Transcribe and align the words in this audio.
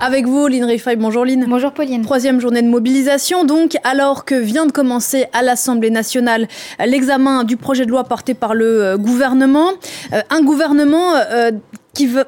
Avec 0.00 0.26
vous, 0.26 0.46
Lynn 0.46 0.64
Riffay. 0.64 0.94
Bonjour 0.94 1.24
Lynn. 1.24 1.44
Bonjour 1.48 1.72
Pauline. 1.72 2.02
Troisième 2.02 2.40
journée 2.40 2.62
de 2.62 2.68
mobilisation, 2.68 3.44
donc, 3.44 3.76
alors 3.82 4.24
que 4.24 4.36
vient 4.36 4.64
de 4.64 4.70
commencer 4.70 5.26
à 5.32 5.42
l'Assemblée 5.42 5.90
nationale 5.90 6.46
l'examen 6.86 7.42
du 7.42 7.56
projet 7.56 7.84
de 7.84 7.90
loi 7.90 8.04
porté 8.04 8.34
par 8.34 8.54
le 8.54 8.84
euh, 8.84 8.96
gouvernement. 8.96 9.70
Euh, 10.12 10.20
un 10.30 10.42
gouvernement 10.42 11.16
euh, 11.16 11.50
qui 11.94 12.06
veut 12.06 12.26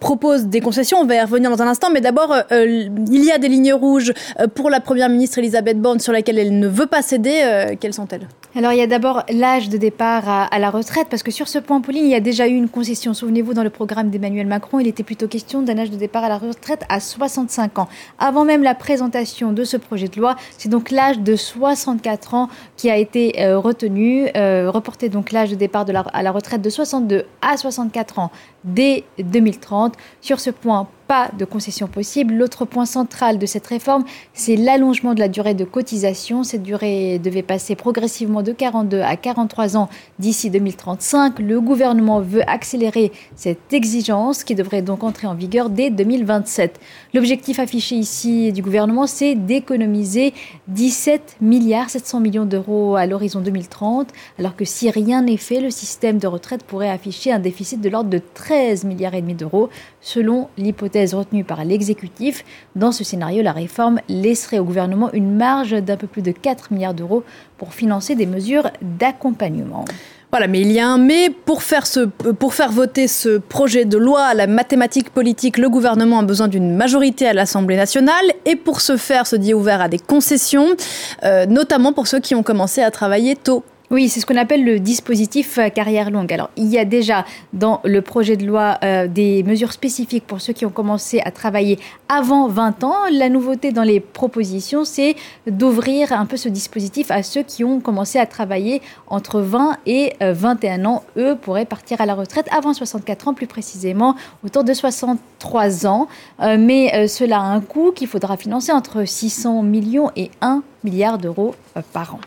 propose 0.00 0.46
des 0.46 0.60
concessions, 0.60 0.98
on 0.98 1.04
va 1.04 1.14
y 1.14 1.20
revenir 1.20 1.50
dans 1.50 1.62
un 1.62 1.68
instant, 1.68 1.88
mais 1.92 2.00
d'abord, 2.00 2.34
euh, 2.50 2.66
il 2.66 3.24
y 3.24 3.30
a 3.30 3.38
des 3.38 3.48
lignes 3.48 3.74
rouges 3.74 4.12
pour 4.54 4.68
la 4.68 4.80
Première 4.80 5.08
ministre 5.08 5.38
Elisabeth 5.38 5.78
Borne 5.78 6.00
sur 6.00 6.12
lesquelles 6.12 6.38
elle 6.38 6.58
ne 6.58 6.66
veut 6.66 6.86
pas 6.86 7.02
céder. 7.02 7.76
Quelles 7.80 7.94
sont-elles? 7.94 8.26
Alors 8.56 8.72
il 8.72 8.78
y 8.78 8.82
a 8.82 8.86
d'abord 8.86 9.24
l'âge 9.32 9.68
de 9.68 9.76
départ 9.76 10.28
à, 10.28 10.58
la 10.60 10.70
retraite, 10.70 11.08
parce 11.10 11.24
que 11.24 11.32
sur 11.32 11.48
ce 11.48 11.58
point, 11.58 11.80
Pauline, 11.80 12.04
il 12.04 12.10
y 12.10 12.14
a 12.14 12.20
déjà 12.20 12.46
eu 12.46 12.54
une 12.54 12.68
concession. 12.68 13.12
Souvenez-vous, 13.12 13.52
dans 13.52 13.64
le 13.64 13.70
programme 13.70 14.10
d'Emmanuel 14.10 14.46
Macron, 14.46 14.78
il 14.78 14.86
était 14.86 15.02
plutôt 15.02 15.26
question 15.26 15.62
d'un 15.62 15.76
âge 15.76 15.90
de 15.90 15.96
départ 15.96 16.22
à 16.22 16.28
la 16.28 16.38
retraite 16.38 16.84
à 16.88 17.00
65 17.00 17.80
ans. 17.80 17.88
Avant 18.20 18.44
même 18.44 18.62
la 18.62 18.76
présentation 18.76 19.52
de 19.52 19.64
ce 19.64 19.76
projet 19.76 20.06
de 20.06 20.20
loi, 20.20 20.36
c'est 20.56 20.68
donc 20.68 20.92
l'âge 20.92 21.18
de 21.18 21.34
64 21.34 22.34
ans 22.34 22.48
qui 22.76 22.90
a 22.90 22.96
été 22.96 23.42
euh, 23.42 23.58
retenu, 23.58 24.28
euh, 24.36 24.70
reporter 24.70 25.08
donc 25.08 25.32
l'âge 25.32 25.50
de 25.50 25.56
départ 25.56 25.84
à 26.12 26.22
la 26.22 26.30
retraite 26.30 26.62
de 26.62 26.70
62 26.70 27.24
à 27.42 27.56
64 27.56 28.20
ans 28.20 28.30
dès 28.62 29.02
2030. 29.18 29.94
Sur 30.20 30.38
ce 30.38 30.50
point, 30.50 30.86
pas 31.06 31.30
de 31.38 31.44
concession 31.44 31.86
possible. 31.86 32.34
L'autre 32.34 32.64
point 32.64 32.86
central 32.86 33.38
de 33.38 33.46
cette 33.46 33.66
réforme, 33.66 34.04
c'est 34.32 34.56
l'allongement 34.56 35.14
de 35.14 35.20
la 35.20 35.28
durée 35.28 35.54
de 35.54 35.64
cotisation. 35.64 36.44
Cette 36.44 36.62
durée 36.62 37.18
devait 37.18 37.42
passer 37.42 37.74
progressivement 37.74 38.42
de 38.42 38.52
42 38.52 39.00
à 39.00 39.16
43 39.16 39.76
ans 39.76 39.88
d'ici 40.18 40.50
2035. 40.50 41.38
Le 41.38 41.60
gouvernement 41.60 42.20
veut 42.20 42.48
accélérer 42.48 43.12
cette 43.36 43.72
exigence 43.72 44.44
qui 44.44 44.54
devrait 44.54 44.82
donc 44.82 45.04
entrer 45.04 45.26
en 45.26 45.34
vigueur 45.34 45.70
dès 45.70 45.90
2027. 45.90 46.80
L'objectif 47.12 47.58
affiché 47.58 47.96
ici 47.96 48.52
du 48.52 48.62
gouvernement, 48.62 49.06
c'est 49.06 49.34
d'économiser 49.34 50.34
17 50.68 51.36
milliards 51.40 51.90
700 51.90 52.20
millions 52.20 52.44
d'euros 52.44 52.96
à 52.96 53.06
l'horizon 53.06 53.40
2030, 53.40 54.08
alors 54.38 54.56
que 54.56 54.64
si 54.64 54.90
rien 54.90 55.22
n'est 55.22 55.36
fait, 55.36 55.60
le 55.60 55.70
système 55.70 56.18
de 56.18 56.26
retraite 56.26 56.64
pourrait 56.64 56.90
afficher 56.90 57.32
un 57.32 57.38
déficit 57.38 57.80
de 57.80 57.88
l'ordre 57.88 58.10
de 58.10 58.20
13 58.34 58.84
milliards 58.84 59.14
et 59.14 59.20
demi 59.20 59.34
d'euros, 59.34 59.68
selon 60.00 60.48
l'hypothèse 60.56 60.93
retenue 61.12 61.44
par 61.44 61.64
l'exécutif. 61.64 62.44
Dans 62.76 62.92
ce 62.92 63.04
scénario, 63.04 63.42
la 63.42 63.52
réforme 63.52 64.00
laisserait 64.08 64.58
au 64.58 64.64
gouvernement 64.64 65.12
une 65.12 65.34
marge 65.34 65.72
d'un 65.72 65.96
peu 65.96 66.06
plus 66.06 66.22
de 66.22 66.32
4 66.32 66.72
milliards 66.72 66.94
d'euros 66.94 67.24
pour 67.58 67.74
financer 67.74 68.14
des 68.14 68.26
mesures 68.26 68.70
d'accompagnement. 68.80 69.84
Voilà, 70.30 70.48
mais 70.48 70.62
il 70.62 70.72
y 70.72 70.80
a 70.80 70.88
un 70.88 70.98
mais 70.98 71.30
pour 71.30 71.62
faire, 71.62 71.86
ce, 71.86 72.00
pour 72.00 72.54
faire 72.54 72.72
voter 72.72 73.06
ce 73.06 73.38
projet 73.38 73.84
de 73.84 73.96
loi 73.96 74.22
à 74.22 74.34
la 74.34 74.48
mathématique 74.48 75.10
politique, 75.10 75.58
le 75.58 75.68
gouvernement 75.68 76.18
a 76.18 76.24
besoin 76.24 76.48
d'une 76.48 76.74
majorité 76.74 77.28
à 77.28 77.32
l'Assemblée 77.32 77.76
nationale 77.76 78.24
et 78.44 78.56
pour 78.56 78.80
ce 78.80 78.96
faire, 78.96 79.28
se 79.28 79.36
dit 79.36 79.54
ouvert 79.54 79.80
à 79.80 79.88
des 79.88 80.00
concessions, 80.00 80.74
euh, 81.22 81.46
notamment 81.46 81.92
pour 81.92 82.08
ceux 82.08 82.18
qui 82.18 82.34
ont 82.34 82.42
commencé 82.42 82.82
à 82.82 82.90
travailler 82.90 83.36
tôt. 83.36 83.62
Oui, 83.94 84.08
c'est 84.08 84.18
ce 84.18 84.26
qu'on 84.26 84.36
appelle 84.36 84.64
le 84.64 84.80
dispositif 84.80 85.56
euh, 85.56 85.68
carrière 85.68 86.10
longue. 86.10 86.32
Alors, 86.32 86.50
il 86.56 86.66
y 86.66 86.78
a 86.78 86.84
déjà 86.84 87.24
dans 87.52 87.80
le 87.84 88.02
projet 88.02 88.36
de 88.36 88.44
loi 88.44 88.76
euh, 88.82 89.06
des 89.06 89.44
mesures 89.44 89.70
spécifiques 89.70 90.26
pour 90.26 90.40
ceux 90.40 90.52
qui 90.52 90.66
ont 90.66 90.70
commencé 90.70 91.20
à 91.20 91.30
travailler 91.30 91.78
avant 92.08 92.48
20 92.48 92.82
ans. 92.82 92.96
La 93.12 93.28
nouveauté 93.28 93.70
dans 93.70 93.84
les 93.84 94.00
propositions, 94.00 94.84
c'est 94.84 95.14
d'ouvrir 95.46 96.12
un 96.12 96.26
peu 96.26 96.36
ce 96.36 96.48
dispositif 96.48 97.12
à 97.12 97.22
ceux 97.22 97.44
qui 97.44 97.62
ont 97.62 97.78
commencé 97.78 98.18
à 98.18 98.26
travailler 98.26 98.82
entre 99.06 99.38
20 99.38 99.76
et 99.86 100.14
21 100.20 100.80
euh, 100.80 100.88
ans. 100.88 101.04
Eux 101.16 101.36
pourraient 101.40 101.64
partir 101.64 102.00
à 102.00 102.06
la 102.06 102.14
retraite 102.14 102.48
avant 102.50 102.74
64 102.74 103.28
ans, 103.28 103.34
plus 103.34 103.46
précisément 103.46 104.16
autour 104.44 104.64
de 104.64 104.74
63 104.74 105.86
ans. 105.86 106.08
Mais 106.40 107.06
cela 107.06 107.38
a 107.38 107.44
un 107.44 107.60
coût 107.60 107.92
qu'il 107.92 108.08
faudra 108.08 108.36
financer 108.36 108.72
entre 108.72 109.04
600 109.04 109.62
millions 109.62 110.10
et 110.16 110.32
1 110.40 110.64
milliard 110.82 111.18
d'euros 111.18 111.54
par 111.92 112.16
an. 112.16 112.20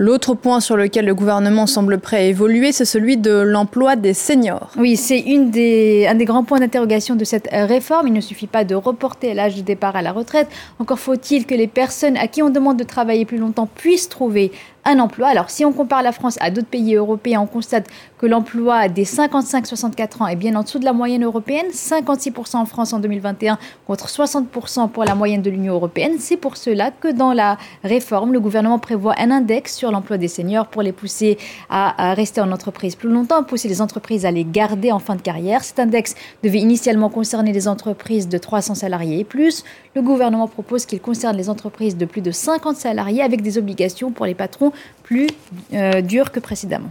L'autre 0.00 0.34
point 0.34 0.60
sur 0.60 0.76
lequel 0.76 1.06
le 1.06 1.14
gouvernement 1.14 1.66
semble 1.66 1.98
prêt 1.98 2.18
à 2.18 2.22
évoluer, 2.22 2.70
c'est 2.70 2.84
celui 2.84 3.16
de 3.16 3.32
l'emploi 3.32 3.96
des 3.96 4.14
seniors. 4.14 4.70
Oui, 4.78 4.96
c'est 4.96 5.24
un 5.28 6.14
des 6.14 6.24
grands 6.24 6.44
points 6.44 6.60
d'interrogation 6.60 7.16
de 7.16 7.24
cette 7.24 7.48
réforme. 7.50 8.06
Il 8.06 8.12
ne 8.12 8.20
suffit 8.20 8.46
pas 8.46 8.62
de 8.62 8.76
reporter 8.76 9.34
l'âge 9.34 9.56
de 9.56 9.62
départ 9.62 9.96
à 9.96 10.02
la 10.02 10.12
retraite. 10.12 10.46
Encore 10.78 11.00
faut-il 11.00 11.46
que 11.46 11.54
les 11.56 11.66
personnes 11.66 12.16
à 12.16 12.28
qui 12.28 12.42
on 12.44 12.50
demande 12.50 12.76
de 12.76 12.84
travailler 12.84 13.24
plus 13.24 13.38
longtemps 13.38 13.68
puissent 13.74 14.08
trouver 14.08 14.52
Alors, 14.88 15.50
si 15.50 15.66
on 15.66 15.72
compare 15.74 16.02
la 16.02 16.12
France 16.12 16.38
à 16.40 16.50
d'autres 16.50 16.68
pays 16.68 16.94
européens, 16.94 17.42
on 17.42 17.46
constate 17.46 17.88
que 18.16 18.24
l'emploi 18.24 18.88
des 18.88 19.04
55-64 19.04 20.22
ans 20.22 20.26
est 20.26 20.34
bien 20.34 20.56
en 20.56 20.62
dessous 20.62 20.78
de 20.78 20.86
la 20.86 20.94
moyenne 20.94 21.24
européenne, 21.24 21.66
56% 21.72 22.56
en 22.56 22.64
France 22.64 22.94
en 22.94 22.98
2021 22.98 23.58
contre 23.86 24.08
60% 24.08 24.88
pour 24.88 25.04
la 25.04 25.14
moyenne 25.14 25.42
de 25.42 25.50
l'Union 25.50 25.74
européenne. 25.74 26.12
C'est 26.18 26.38
pour 26.38 26.56
cela 26.56 26.90
que 26.90 27.08
dans 27.08 27.34
la 27.34 27.58
réforme, 27.84 28.32
le 28.32 28.40
gouvernement 28.40 28.78
prévoit 28.78 29.14
un 29.18 29.30
index 29.30 29.76
sur 29.76 29.90
l'emploi 29.90 30.16
des 30.16 30.26
seniors 30.26 30.68
pour 30.68 30.80
les 30.80 30.92
pousser 30.92 31.36
à, 31.68 32.14
rester 32.14 32.40
en 32.40 32.50
entreprise 32.50 32.96
plus 32.96 33.10
longtemps, 33.10 33.42
pousser 33.44 33.68
les 33.68 33.82
entreprises 33.82 34.24
à 34.24 34.30
les 34.30 34.44
garder 34.44 34.90
en 34.90 35.00
fin 35.00 35.16
de 35.16 35.22
carrière. 35.22 35.64
Cet 35.64 35.80
index 35.80 36.14
devait 36.42 36.60
initialement 36.60 37.10
concerner 37.10 37.52
les 37.52 37.68
entreprises 37.68 38.26
de 38.26 38.38
300 38.38 38.76
salariés 38.76 39.20
et 39.20 39.24
plus. 39.24 39.64
Le 39.94 40.00
gouvernement 40.00 40.48
propose 40.48 40.86
qu'il 40.86 41.00
concerne 41.00 41.36
les 41.36 41.50
entreprises 41.50 41.98
de 41.98 42.06
plus 42.06 42.22
de 42.22 42.30
50 42.30 42.76
salariés 42.76 43.22
avec 43.22 43.42
des 43.42 43.58
obligations 43.58 44.12
pour 44.12 44.24
les 44.24 44.34
patrons 44.34 44.72
plus 45.02 45.28
euh, 45.72 46.00
dur 46.00 46.32
que 46.32 46.40
précédemment. 46.40 46.90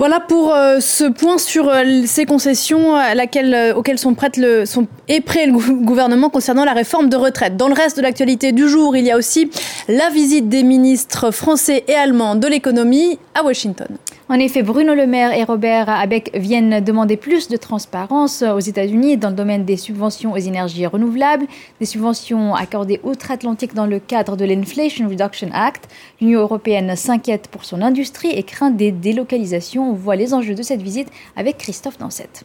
Voilà 0.00 0.18
pour 0.18 0.54
euh, 0.54 0.80
ce 0.80 1.04
point 1.04 1.36
sur 1.36 1.68
euh, 1.68 2.04
ces 2.06 2.24
concessions 2.24 2.96
euh, 2.96 3.74
auxquelles 3.74 3.98
sont 3.98 4.16
le, 4.38 4.64
est 5.08 5.20
prêt 5.20 5.44
le 5.44 5.52
gouvernement 5.84 6.30
concernant 6.30 6.64
la 6.64 6.72
réforme 6.72 7.10
de 7.10 7.18
retraite. 7.18 7.58
Dans 7.58 7.68
le 7.68 7.74
reste 7.74 7.98
de 7.98 8.02
l'actualité 8.02 8.52
du 8.52 8.66
jour, 8.66 8.96
il 8.96 9.04
y 9.04 9.10
a 9.10 9.18
aussi 9.18 9.50
la 9.88 10.08
visite 10.08 10.48
des 10.48 10.62
ministres 10.62 11.30
français 11.30 11.84
et 11.86 11.94
allemands 11.94 12.34
de 12.34 12.48
l'économie 12.48 13.18
à 13.34 13.44
Washington. 13.44 13.88
En 14.30 14.38
effet, 14.38 14.62
Bruno 14.62 14.94
Le 14.94 15.08
Maire 15.08 15.36
et 15.36 15.42
Robert 15.42 15.88
Abeck 15.90 16.30
viennent 16.34 16.78
demander 16.84 17.16
plus 17.16 17.48
de 17.48 17.56
transparence 17.56 18.42
aux 18.42 18.60
États-Unis 18.60 19.16
dans 19.16 19.30
le 19.30 19.34
domaine 19.34 19.64
des 19.64 19.76
subventions 19.76 20.32
aux 20.32 20.36
énergies 20.36 20.86
renouvelables, 20.86 21.46
des 21.80 21.84
subventions 21.84 22.54
accordées 22.54 23.00
outre-Atlantique 23.02 23.74
dans 23.74 23.86
le 23.86 23.98
cadre 23.98 24.36
de 24.36 24.44
l'Inflation 24.44 25.08
Reduction 25.08 25.48
Act. 25.52 25.88
L'Union 26.20 26.42
européenne 26.42 26.94
s'inquiète 26.94 27.48
pour 27.48 27.64
son 27.64 27.82
industrie 27.82 28.30
et 28.30 28.44
craint 28.44 28.70
des 28.70 28.92
délocalisations. 28.92 29.89
On 29.90 29.94
voit 29.94 30.14
les 30.14 30.34
enjeux 30.34 30.54
de 30.54 30.62
cette 30.62 30.82
visite 30.82 31.08
avec 31.34 31.58
Christophe 31.58 31.98
Dansette. 31.98 32.44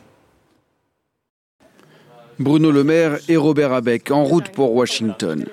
Bruno 2.39 2.71
Le 2.71 2.83
Maire 2.83 3.19
et 3.29 3.37
Robert 3.37 3.71
Abeck 3.71 4.09
en 4.09 4.23
route 4.23 4.49
pour 4.49 4.73
Washington. 4.73 5.45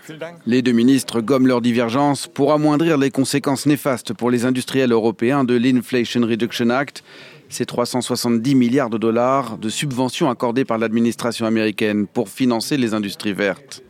Les 0.46 0.62
deux 0.62 0.72
ministres 0.72 1.20
gomment 1.20 1.48
leurs 1.48 1.60
divergences 1.60 2.28
pour 2.28 2.54
amoindrir 2.54 2.96
les 2.96 3.10
conséquences 3.10 3.66
néfastes 3.66 4.14
pour 4.14 4.30
les 4.30 4.46
industriels 4.46 4.90
européens 4.90 5.44
de 5.44 5.52
l'Inflation 5.52 6.22
Reduction 6.22 6.70
Act, 6.70 7.04
ces 7.50 7.66
370 7.66 8.54
milliards 8.54 8.88
de 8.88 8.96
dollars 8.96 9.58
de 9.58 9.68
subventions 9.68 10.30
accordées 10.30 10.64
par 10.64 10.78
l'administration 10.78 11.44
américaine 11.44 12.06
pour 12.06 12.30
financer 12.30 12.78
les 12.78 12.94
industries 12.94 13.34
vertes. 13.34 13.82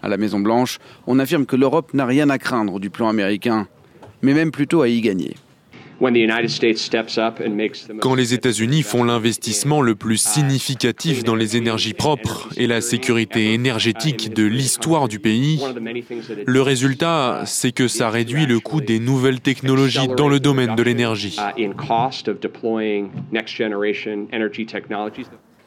À 0.00 0.08
la 0.08 0.16
Maison 0.16 0.38
Blanche, 0.38 0.78
on 1.08 1.18
affirme 1.18 1.44
que 1.44 1.56
l'Europe 1.56 1.92
n'a 1.92 2.06
rien 2.06 2.30
à 2.30 2.38
craindre 2.38 2.78
du 2.78 2.88
plan 2.88 3.08
américain, 3.08 3.66
mais 4.22 4.32
même 4.32 4.52
plutôt 4.52 4.82
à 4.82 4.88
y 4.88 5.00
gagner. 5.00 5.34
Quand 8.00 8.14
les 8.14 8.34
États-Unis 8.34 8.82
font 8.82 9.04
l'investissement 9.04 9.80
le 9.80 9.94
plus 9.94 10.18
significatif 10.18 11.24
dans 11.24 11.34
les 11.34 11.56
énergies 11.56 11.94
propres 11.94 12.48
et 12.56 12.66
la 12.66 12.80
sécurité 12.80 13.54
énergétique 13.54 14.32
de 14.34 14.44
l'histoire 14.44 15.08
du 15.08 15.18
pays, 15.18 15.60
le 16.46 16.62
résultat, 16.62 17.42
c'est 17.46 17.72
que 17.72 17.88
ça 17.88 18.10
réduit 18.10 18.46
le 18.46 18.60
coût 18.60 18.80
des 18.80 18.98
nouvelles 18.98 19.40
technologies 19.40 20.08
dans 20.16 20.28
le 20.28 20.40
domaine 20.40 20.74
de 20.74 20.82
l'énergie. 20.82 21.38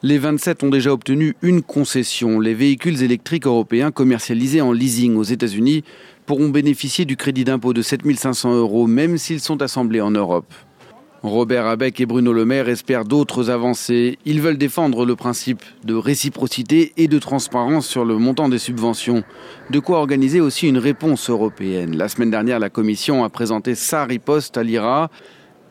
Les 0.02 0.16
27 0.16 0.62
ont 0.62 0.70
déjà 0.70 0.92
obtenu 0.92 1.34
une 1.42 1.60
concession. 1.60 2.40
Les 2.40 2.54
véhicules 2.54 3.02
électriques 3.02 3.46
européens 3.46 3.90
commercialisés 3.90 4.62
en 4.62 4.72
leasing 4.72 5.14
aux 5.16 5.24
États-Unis 5.24 5.84
pourront 6.30 6.48
bénéficier 6.48 7.06
du 7.06 7.16
crédit 7.16 7.42
d'impôt 7.42 7.72
de 7.72 7.82
7500 7.82 8.54
euros, 8.54 8.86
même 8.86 9.18
s'ils 9.18 9.40
sont 9.40 9.62
assemblés 9.62 10.00
en 10.00 10.12
Europe. 10.12 10.54
Robert 11.24 11.66
Abeck 11.66 12.00
et 12.00 12.06
Bruno 12.06 12.32
Le 12.32 12.44
Maire 12.44 12.68
espèrent 12.68 13.04
d'autres 13.04 13.50
avancées. 13.50 14.16
Ils 14.24 14.40
veulent 14.40 14.56
défendre 14.56 15.04
le 15.04 15.16
principe 15.16 15.64
de 15.82 15.94
réciprocité 15.94 16.92
et 16.96 17.08
de 17.08 17.18
transparence 17.18 17.88
sur 17.88 18.04
le 18.04 18.16
montant 18.16 18.48
des 18.48 18.60
subventions. 18.60 19.24
De 19.70 19.80
quoi 19.80 19.98
organiser 19.98 20.40
aussi 20.40 20.68
une 20.68 20.78
réponse 20.78 21.28
européenne. 21.28 21.96
La 21.96 22.08
semaine 22.08 22.30
dernière, 22.30 22.60
la 22.60 22.70
Commission 22.70 23.24
a 23.24 23.28
présenté 23.28 23.74
sa 23.74 24.04
riposte 24.04 24.56
à 24.56 24.62
l'IRA. 24.62 25.10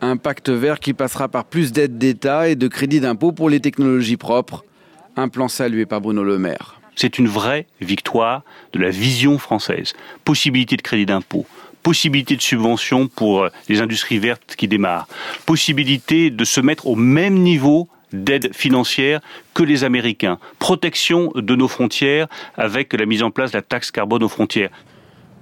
Un 0.01 0.17
pacte 0.17 0.49
vert 0.49 0.81
qui 0.81 0.91
passera 0.91 1.29
par 1.29 1.45
plus 1.45 1.71
d'aides 1.71 1.97
d'État 1.97 2.49
et 2.49 2.57
de 2.57 2.67
crédits 2.67 2.99
d'impôt 2.99 3.31
pour 3.31 3.49
les 3.49 3.61
technologies 3.61 4.17
propres. 4.17 4.65
Un 5.15 5.29
plan 5.29 5.47
salué 5.47 5.85
par 5.85 6.01
Bruno 6.01 6.21
Le 6.21 6.37
Maire. 6.37 6.78
C'est 7.01 7.17
une 7.17 7.29
vraie 7.29 7.65
victoire 7.79 8.43
de 8.73 8.79
la 8.79 8.89
vision 8.89 9.37
française. 9.37 9.93
Possibilité 10.25 10.75
de 10.75 10.81
crédit 10.81 11.05
d'impôt, 11.05 11.45
possibilité 11.81 12.35
de 12.35 12.41
subvention 12.41 13.07
pour 13.07 13.47
les 13.69 13.79
industries 13.79 14.19
vertes 14.19 14.55
qui 14.57 14.67
démarrent, 14.67 15.07
possibilité 15.45 16.29
de 16.29 16.43
se 16.43 16.59
mettre 16.59 16.87
au 16.87 16.97
même 16.97 17.35
niveau 17.35 17.87
d'aide 18.11 18.53
financière 18.53 19.21
que 19.53 19.63
les 19.63 19.85
Américains. 19.85 20.39
Protection 20.59 21.31
de 21.35 21.55
nos 21.55 21.69
frontières 21.69 22.27
avec 22.57 22.91
la 22.91 23.05
mise 23.05 23.23
en 23.23 23.31
place 23.31 23.51
de 23.51 23.57
la 23.59 23.61
taxe 23.61 23.91
carbone 23.91 24.23
aux 24.23 24.27
frontières. 24.27 24.71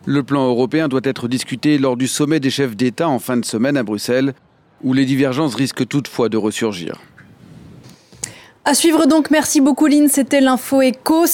Le 0.06 0.21
plan 0.21 0.45
européen 0.45 0.88
doit 0.88 1.01
être 1.06 1.27
discuté 1.27 1.80
lors 1.80 1.98
du 1.98 2.07
sommet 2.07 2.39
des 2.39 2.51
chefs 2.51 2.75
d'État 2.75 3.09
en 3.09 3.18
fin 3.18 3.36
de 3.36 3.45
semaine 3.45 3.77
à 3.77 3.83
Bruxelles, 3.83 4.36
où 4.83 4.94
les 4.94 5.06
divergences 5.06 5.56
risquent 5.56 5.88
toutefois 5.88 6.30
de 6.30 6.38
ressurgir. 6.38 7.01
À 8.69 8.74
suivre 8.74 9.06
donc, 9.06 9.31
merci 9.31 9.62
beaucoup 9.62 9.88
Lynn, 9.88 10.09
c'était 10.09 10.42
l'info 10.42 10.81
éco. 10.81 11.25